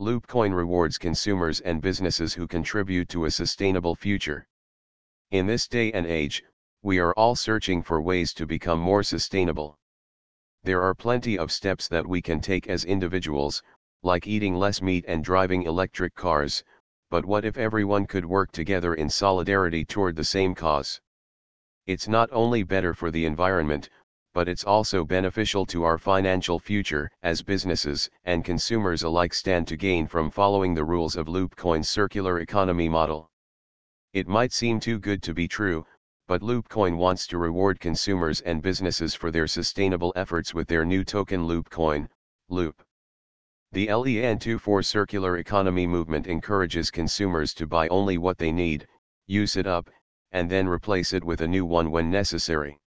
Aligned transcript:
Loopcoin 0.00 0.54
rewards 0.54 0.96
consumers 0.96 1.60
and 1.60 1.82
businesses 1.82 2.32
who 2.32 2.46
contribute 2.46 3.10
to 3.10 3.26
a 3.26 3.30
sustainable 3.30 3.94
future. 3.94 4.48
In 5.30 5.46
this 5.46 5.68
day 5.68 5.92
and 5.92 6.06
age, 6.06 6.42
we 6.80 6.98
are 6.98 7.12
all 7.18 7.36
searching 7.36 7.82
for 7.82 8.00
ways 8.00 8.32
to 8.32 8.46
become 8.46 8.80
more 8.80 9.02
sustainable. 9.02 9.78
There 10.62 10.80
are 10.80 10.94
plenty 10.94 11.36
of 11.36 11.52
steps 11.52 11.86
that 11.88 12.06
we 12.06 12.22
can 12.22 12.40
take 12.40 12.66
as 12.66 12.86
individuals, 12.86 13.62
like 14.02 14.26
eating 14.26 14.54
less 14.54 14.80
meat 14.80 15.04
and 15.06 15.22
driving 15.22 15.64
electric 15.64 16.14
cars, 16.14 16.64
but 17.10 17.26
what 17.26 17.44
if 17.44 17.58
everyone 17.58 18.06
could 18.06 18.24
work 18.24 18.52
together 18.52 18.94
in 18.94 19.10
solidarity 19.10 19.84
toward 19.84 20.16
the 20.16 20.24
same 20.24 20.54
cause? 20.54 20.98
It's 21.86 22.08
not 22.08 22.30
only 22.32 22.62
better 22.62 22.94
for 22.94 23.10
the 23.10 23.26
environment, 23.26 23.90
but 24.32 24.48
it's 24.48 24.64
also 24.64 25.04
beneficial 25.04 25.66
to 25.66 25.82
our 25.82 25.98
financial 25.98 26.58
future, 26.58 27.10
as 27.22 27.42
businesses 27.42 28.08
and 28.24 28.44
consumers 28.44 29.02
alike 29.02 29.34
stand 29.34 29.66
to 29.66 29.76
gain 29.76 30.06
from 30.06 30.30
following 30.30 30.74
the 30.74 30.84
rules 30.84 31.16
of 31.16 31.26
Loopcoin's 31.26 31.88
circular 31.88 32.38
economy 32.38 32.88
model. 32.88 33.28
It 34.12 34.28
might 34.28 34.52
seem 34.52 34.78
too 34.78 34.98
good 34.98 35.22
to 35.24 35.34
be 35.34 35.48
true, 35.48 35.84
but 36.28 36.42
Loopcoin 36.42 36.96
wants 36.96 37.26
to 37.26 37.38
reward 37.38 37.80
consumers 37.80 38.40
and 38.42 38.62
businesses 38.62 39.16
for 39.16 39.32
their 39.32 39.48
sustainable 39.48 40.12
efforts 40.14 40.54
with 40.54 40.68
their 40.68 40.84
new 40.84 41.02
token 41.02 41.46
Loopcoin, 41.48 42.08
Loop. 42.48 42.82
The 43.72 43.88
LEN24 43.88 44.84
circular 44.84 45.38
economy 45.38 45.86
movement 45.86 46.28
encourages 46.28 46.90
consumers 46.90 47.52
to 47.54 47.66
buy 47.66 47.88
only 47.88 48.18
what 48.18 48.38
they 48.38 48.52
need, 48.52 48.86
use 49.26 49.56
it 49.56 49.66
up, 49.66 49.90
and 50.32 50.48
then 50.48 50.68
replace 50.68 51.12
it 51.12 51.24
with 51.24 51.40
a 51.40 51.48
new 51.48 51.64
one 51.64 51.90
when 51.90 52.10
necessary. 52.10 52.78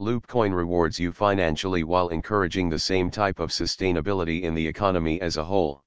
Loopcoin 0.00 0.52
rewards 0.52 0.98
you 0.98 1.12
financially 1.12 1.84
while 1.84 2.08
encouraging 2.08 2.68
the 2.68 2.78
same 2.80 3.12
type 3.12 3.38
of 3.38 3.50
sustainability 3.50 4.42
in 4.42 4.52
the 4.52 4.66
economy 4.66 5.20
as 5.20 5.36
a 5.36 5.44
whole. 5.44 5.84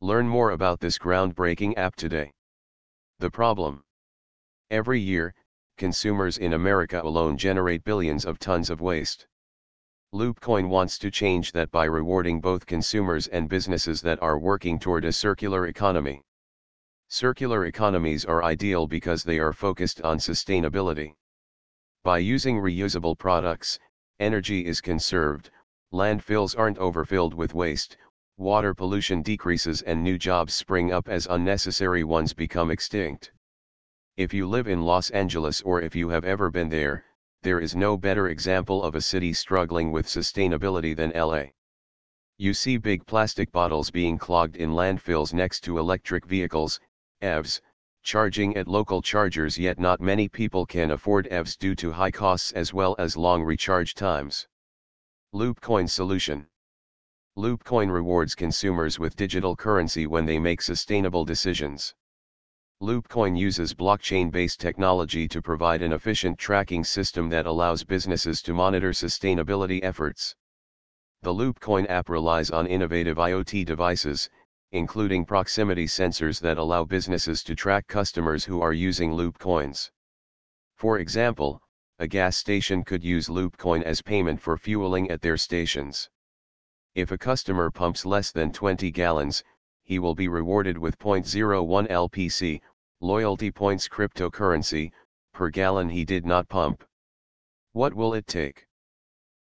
Learn 0.00 0.26
more 0.26 0.52
about 0.52 0.80
this 0.80 0.96
groundbreaking 0.96 1.76
app 1.76 1.94
today. 1.94 2.32
The 3.18 3.30
problem 3.30 3.84
Every 4.70 4.98
year, 4.98 5.34
consumers 5.76 6.38
in 6.38 6.54
America 6.54 7.02
alone 7.02 7.36
generate 7.36 7.84
billions 7.84 8.24
of 8.24 8.38
tons 8.38 8.70
of 8.70 8.80
waste. 8.80 9.26
Loopcoin 10.14 10.70
wants 10.70 10.98
to 10.98 11.10
change 11.10 11.52
that 11.52 11.70
by 11.70 11.84
rewarding 11.84 12.40
both 12.40 12.64
consumers 12.64 13.26
and 13.26 13.46
businesses 13.46 14.00
that 14.00 14.22
are 14.22 14.38
working 14.38 14.78
toward 14.78 15.04
a 15.04 15.12
circular 15.12 15.66
economy. 15.66 16.22
Circular 17.08 17.66
economies 17.66 18.24
are 18.24 18.42
ideal 18.42 18.86
because 18.86 19.22
they 19.22 19.38
are 19.38 19.52
focused 19.52 20.00
on 20.00 20.16
sustainability. 20.16 21.14
By 22.08 22.20
using 22.20 22.56
reusable 22.56 23.18
products, 23.18 23.78
energy 24.18 24.64
is 24.64 24.80
conserved, 24.80 25.50
landfills 25.92 26.58
aren't 26.58 26.78
overfilled 26.78 27.34
with 27.34 27.52
waste, 27.52 27.98
water 28.38 28.72
pollution 28.72 29.20
decreases 29.20 29.82
and 29.82 30.02
new 30.02 30.16
jobs 30.16 30.54
spring 30.54 30.90
up 30.90 31.06
as 31.06 31.26
unnecessary 31.26 32.04
ones 32.04 32.32
become 32.32 32.70
extinct. 32.70 33.32
If 34.16 34.32
you 34.32 34.48
live 34.48 34.68
in 34.68 34.86
Los 34.86 35.10
Angeles 35.10 35.60
or 35.60 35.82
if 35.82 35.94
you 35.94 36.08
have 36.08 36.24
ever 36.24 36.50
been 36.50 36.70
there, 36.70 37.04
there 37.42 37.60
is 37.60 37.76
no 37.76 37.98
better 37.98 38.28
example 38.28 38.82
of 38.82 38.94
a 38.94 39.02
city 39.02 39.34
struggling 39.34 39.92
with 39.92 40.06
sustainability 40.06 40.96
than 40.96 41.12
LA. 41.14 41.52
You 42.38 42.54
see 42.54 42.78
big 42.78 43.04
plastic 43.04 43.52
bottles 43.52 43.90
being 43.90 44.16
clogged 44.16 44.56
in 44.56 44.70
landfills 44.70 45.34
next 45.34 45.60
to 45.64 45.78
electric 45.78 46.24
vehicles, 46.24 46.80
EVs, 47.20 47.60
charging 48.08 48.56
at 48.56 48.66
local 48.66 49.02
chargers 49.02 49.58
yet 49.58 49.78
not 49.78 50.00
many 50.00 50.30
people 50.30 50.64
can 50.64 50.92
afford 50.92 51.28
EVs 51.30 51.58
due 51.58 51.74
to 51.74 51.92
high 51.92 52.10
costs 52.10 52.52
as 52.52 52.72
well 52.72 52.96
as 52.98 53.18
long 53.18 53.42
recharge 53.42 53.92
times. 53.92 54.48
Loopcoin 55.34 55.86
Solution 55.86 56.46
Loopcoin 57.36 57.90
rewards 57.92 58.34
consumers 58.34 58.98
with 58.98 59.14
digital 59.14 59.54
currency 59.54 60.06
when 60.06 60.24
they 60.24 60.38
make 60.38 60.62
sustainable 60.62 61.26
decisions. 61.26 61.94
Loopcoin 62.80 63.36
uses 63.36 63.74
blockchain-based 63.74 64.58
technology 64.58 65.28
to 65.28 65.42
provide 65.42 65.82
an 65.82 65.92
efficient 65.92 66.38
tracking 66.38 66.84
system 66.84 67.28
that 67.28 67.44
allows 67.44 67.84
businesses 67.84 68.40
to 68.40 68.54
monitor 68.54 68.92
sustainability 68.92 69.80
efforts. 69.82 70.34
The 71.20 71.34
Loopcoin 71.34 71.84
app 71.90 72.08
relies 72.08 72.50
on 72.50 72.66
innovative 72.66 73.18
IoT 73.18 73.66
devices, 73.66 74.30
including 74.72 75.24
proximity 75.24 75.86
sensors 75.86 76.40
that 76.40 76.58
allow 76.58 76.84
businesses 76.84 77.42
to 77.42 77.54
track 77.54 77.86
customers 77.86 78.44
who 78.44 78.60
are 78.60 78.72
using 78.72 79.12
Loop 79.12 79.38
coins. 79.38 79.90
For 80.76 80.98
example, 80.98 81.62
a 81.98 82.06
gas 82.06 82.36
station 82.36 82.84
could 82.84 83.02
use 83.02 83.28
Loopcoin 83.28 83.82
as 83.82 84.02
payment 84.02 84.40
for 84.40 84.56
fueling 84.56 85.10
at 85.10 85.20
their 85.20 85.36
stations. 85.36 86.08
If 86.94 87.10
a 87.10 87.18
customer 87.18 87.70
pumps 87.70 88.04
less 88.04 88.30
than 88.30 88.52
20 88.52 88.90
gallons, 88.90 89.42
he 89.82 89.98
will 89.98 90.14
be 90.14 90.28
rewarded 90.28 90.76
with 90.76 90.98
0.01 90.98 91.88
LPC, 91.88 92.60
loyalty 93.00 93.50
points 93.50 93.88
cryptocurrency, 93.88 94.92
per 95.32 95.48
gallon 95.48 95.88
he 95.88 96.04
did 96.04 96.26
not 96.26 96.48
pump. 96.48 96.84
What 97.72 97.94
will 97.94 98.14
it 98.14 98.26
take? 98.26 98.66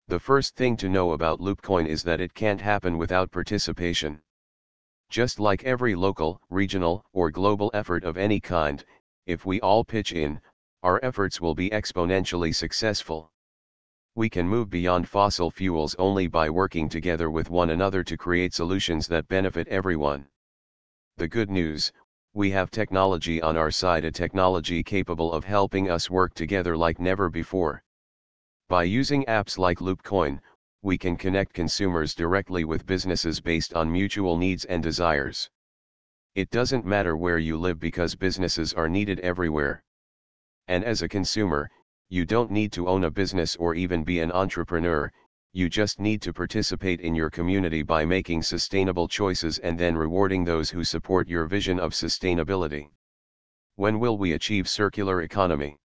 The 0.06 0.20
first 0.20 0.54
thing 0.54 0.76
to 0.76 0.88
know 0.88 1.12
about 1.12 1.40
Loopcoin 1.40 1.86
is 1.86 2.02
that 2.02 2.20
it 2.20 2.34
can't 2.34 2.60
happen 2.60 2.98
without 2.98 3.30
participation. 3.30 4.20
Just 5.14 5.38
like 5.38 5.62
every 5.62 5.94
local, 5.94 6.40
regional, 6.50 7.04
or 7.12 7.30
global 7.30 7.70
effort 7.72 8.02
of 8.02 8.16
any 8.16 8.40
kind, 8.40 8.84
if 9.26 9.46
we 9.46 9.60
all 9.60 9.84
pitch 9.84 10.10
in, 10.10 10.40
our 10.82 10.98
efforts 11.04 11.40
will 11.40 11.54
be 11.54 11.70
exponentially 11.70 12.52
successful. 12.52 13.30
We 14.16 14.28
can 14.28 14.48
move 14.48 14.70
beyond 14.70 15.08
fossil 15.08 15.52
fuels 15.52 15.94
only 16.00 16.26
by 16.26 16.50
working 16.50 16.88
together 16.88 17.30
with 17.30 17.48
one 17.48 17.70
another 17.70 18.02
to 18.02 18.16
create 18.16 18.54
solutions 18.54 19.06
that 19.06 19.28
benefit 19.28 19.68
everyone. 19.68 20.26
The 21.16 21.28
good 21.28 21.48
news, 21.48 21.92
we 22.32 22.50
have 22.50 22.72
technology 22.72 23.40
on 23.40 23.56
our 23.56 23.70
side 23.70 24.04
a 24.04 24.10
technology 24.10 24.82
capable 24.82 25.32
of 25.32 25.44
helping 25.44 25.88
us 25.88 26.10
work 26.10 26.34
together 26.34 26.76
like 26.76 26.98
never 26.98 27.30
before. 27.30 27.84
By 28.68 28.82
using 28.82 29.24
apps 29.26 29.58
like 29.58 29.78
Loopcoin, 29.78 30.40
we 30.84 30.98
can 30.98 31.16
connect 31.16 31.54
consumers 31.54 32.14
directly 32.14 32.62
with 32.62 32.84
businesses 32.84 33.40
based 33.40 33.72
on 33.72 33.90
mutual 33.90 34.36
needs 34.36 34.66
and 34.66 34.82
desires. 34.82 35.48
It 36.34 36.50
doesn't 36.50 36.84
matter 36.84 37.16
where 37.16 37.38
you 37.38 37.56
live 37.56 37.80
because 37.80 38.14
businesses 38.14 38.74
are 38.74 38.86
needed 38.86 39.18
everywhere. 39.20 39.82
And 40.68 40.84
as 40.84 41.00
a 41.00 41.08
consumer, 41.08 41.70
you 42.10 42.26
don't 42.26 42.50
need 42.50 42.70
to 42.72 42.86
own 42.86 43.04
a 43.04 43.10
business 43.10 43.56
or 43.56 43.74
even 43.74 44.04
be 44.04 44.20
an 44.20 44.30
entrepreneur, 44.30 45.10
you 45.54 45.70
just 45.70 46.00
need 46.00 46.20
to 46.20 46.34
participate 46.34 47.00
in 47.00 47.14
your 47.14 47.30
community 47.30 47.82
by 47.82 48.04
making 48.04 48.42
sustainable 48.42 49.08
choices 49.08 49.58
and 49.60 49.80
then 49.80 49.96
rewarding 49.96 50.44
those 50.44 50.68
who 50.68 50.84
support 50.84 51.28
your 51.28 51.46
vision 51.46 51.80
of 51.80 51.92
sustainability. 51.92 52.90
When 53.76 54.00
will 54.00 54.18
we 54.18 54.32
achieve 54.32 54.68
circular 54.68 55.22
economy? 55.22 55.78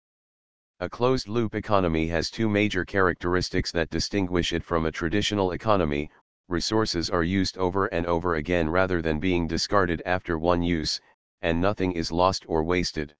A 0.82 0.88
closed-loop 0.88 1.54
economy 1.54 2.06
has 2.08 2.30
two 2.30 2.48
major 2.48 2.86
characteristics 2.86 3.70
that 3.72 3.90
distinguish 3.90 4.54
it 4.54 4.64
from 4.64 4.86
a 4.86 4.90
traditional 4.90 5.52
economy, 5.52 6.10
resources 6.48 7.10
are 7.10 7.22
used 7.22 7.58
over 7.58 7.84
and 7.88 8.06
over 8.06 8.36
again 8.36 8.70
rather 8.70 9.02
than 9.02 9.20
being 9.20 9.46
discarded 9.46 10.00
after 10.06 10.38
one 10.38 10.62
use, 10.62 10.98
and 11.42 11.60
nothing 11.60 11.92
is 11.92 12.10
lost 12.10 12.46
or 12.48 12.64
wasted. 12.64 13.14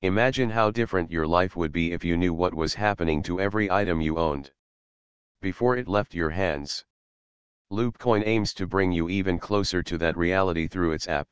Imagine 0.00 0.48
how 0.48 0.70
different 0.70 1.10
your 1.10 1.26
life 1.26 1.54
would 1.54 1.70
be 1.70 1.92
if 1.92 2.02
you 2.02 2.16
knew 2.16 2.32
what 2.32 2.54
was 2.54 2.72
happening 2.72 3.22
to 3.24 3.38
every 3.38 3.70
item 3.70 4.00
you 4.00 4.16
owned 4.18 4.50
before 5.42 5.76
it 5.76 5.86
left 5.86 6.14
your 6.14 6.30
hands. 6.30 6.86
Loopcoin 7.70 8.22
aims 8.24 8.54
to 8.54 8.66
bring 8.66 8.90
you 8.90 9.10
even 9.10 9.38
closer 9.38 9.82
to 9.82 9.98
that 9.98 10.16
reality 10.16 10.66
through 10.66 10.92
its 10.92 11.08
app. 11.08 11.28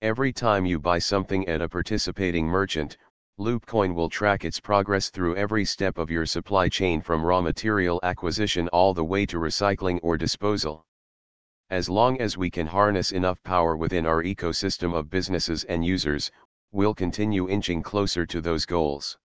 Every 0.00 0.32
time 0.32 0.64
you 0.64 0.80
buy 0.80 0.98
something 0.98 1.46
at 1.46 1.60
a 1.60 1.68
participating 1.68 2.46
merchant, 2.46 2.96
Loopcoin 3.38 3.94
will 3.94 4.08
track 4.08 4.46
its 4.46 4.58
progress 4.58 5.10
through 5.10 5.36
every 5.36 5.64
step 5.66 5.98
of 5.98 6.10
your 6.10 6.24
supply 6.24 6.70
chain 6.70 7.02
from 7.02 7.22
raw 7.22 7.42
material 7.42 8.00
acquisition 8.02 8.66
all 8.68 8.94
the 8.94 9.04
way 9.04 9.26
to 9.26 9.36
recycling 9.36 10.00
or 10.02 10.16
disposal. 10.16 10.86
As 11.68 11.90
long 11.90 12.18
as 12.18 12.38
we 12.38 12.50
can 12.50 12.66
harness 12.66 13.12
enough 13.12 13.42
power 13.42 13.76
within 13.76 14.06
our 14.06 14.22
ecosystem 14.22 14.94
of 14.94 15.10
businesses 15.10 15.64
and 15.64 15.84
users, 15.84 16.30
we'll 16.72 16.94
continue 16.94 17.46
inching 17.46 17.82
closer 17.82 18.24
to 18.24 18.40
those 18.40 18.64
goals. 18.64 19.18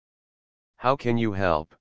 How 0.78 0.96
can 0.96 1.16
you 1.16 1.32
help? 1.32 1.76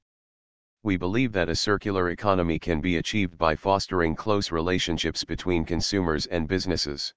We 0.84 0.98
believe 0.98 1.32
that 1.32 1.50
a 1.50 1.56
circular 1.56 2.12
economy 2.12 2.60
can 2.60 2.80
be 2.80 2.98
achieved 2.98 3.40
by 3.40 3.56
fostering 3.56 4.16
close 4.16 4.52
relationships 4.52 5.24
between 5.24 5.66
consumers 5.66 6.28
and 6.28 6.48
businesses. 6.48 7.14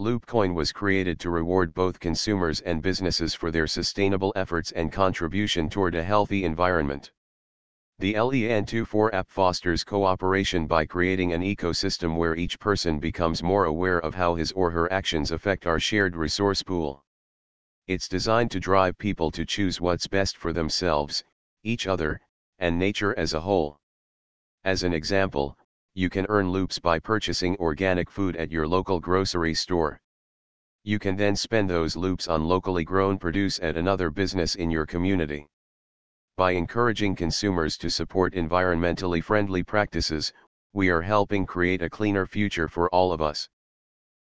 Loopcoin 0.00 0.54
was 0.54 0.70
created 0.70 1.18
to 1.18 1.30
reward 1.30 1.74
both 1.74 1.98
consumers 1.98 2.60
and 2.60 2.80
businesses 2.80 3.34
for 3.34 3.50
their 3.50 3.66
sustainable 3.66 4.32
efforts 4.36 4.70
and 4.70 4.92
contribution 4.92 5.68
toward 5.68 5.96
a 5.96 6.04
healthy 6.04 6.44
environment. 6.44 7.10
The 7.98 8.14
LEN24 8.14 9.12
app 9.12 9.28
fosters 9.28 9.82
cooperation 9.82 10.68
by 10.68 10.86
creating 10.86 11.32
an 11.32 11.42
ecosystem 11.42 12.16
where 12.16 12.36
each 12.36 12.60
person 12.60 13.00
becomes 13.00 13.42
more 13.42 13.64
aware 13.64 13.98
of 13.98 14.14
how 14.14 14.36
his 14.36 14.52
or 14.52 14.70
her 14.70 14.92
actions 14.92 15.32
affect 15.32 15.66
our 15.66 15.80
shared 15.80 16.14
resource 16.14 16.62
pool. 16.62 17.04
It's 17.88 18.06
designed 18.06 18.52
to 18.52 18.60
drive 18.60 18.98
people 18.98 19.32
to 19.32 19.44
choose 19.44 19.80
what's 19.80 20.06
best 20.06 20.36
for 20.36 20.52
themselves, 20.52 21.24
each 21.64 21.88
other, 21.88 22.20
and 22.60 22.78
nature 22.78 23.18
as 23.18 23.34
a 23.34 23.40
whole. 23.40 23.80
As 24.62 24.84
an 24.84 24.92
example, 24.92 25.57
You 25.98 26.08
can 26.08 26.26
earn 26.28 26.52
loops 26.52 26.78
by 26.78 27.00
purchasing 27.00 27.56
organic 27.56 28.08
food 28.08 28.36
at 28.36 28.52
your 28.52 28.68
local 28.68 29.00
grocery 29.00 29.52
store. 29.52 30.00
You 30.84 31.00
can 31.00 31.16
then 31.16 31.34
spend 31.34 31.68
those 31.68 31.96
loops 31.96 32.28
on 32.28 32.44
locally 32.44 32.84
grown 32.84 33.18
produce 33.18 33.58
at 33.58 33.76
another 33.76 34.08
business 34.08 34.54
in 34.54 34.70
your 34.70 34.86
community. 34.86 35.48
By 36.36 36.52
encouraging 36.52 37.16
consumers 37.16 37.76
to 37.78 37.90
support 37.90 38.34
environmentally 38.34 39.24
friendly 39.24 39.64
practices, 39.64 40.32
we 40.72 40.88
are 40.88 41.02
helping 41.02 41.44
create 41.44 41.82
a 41.82 41.90
cleaner 41.90 42.26
future 42.26 42.68
for 42.68 42.88
all 42.90 43.12
of 43.12 43.20
us. 43.20 43.48